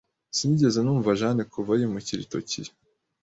Sinigeze 0.35 0.79
numva 0.81 1.17
Jane 1.19 1.43
kuva 1.53 1.71
yimukira 1.79 2.21
i 2.23 2.27
Tokiyo. 2.31 2.71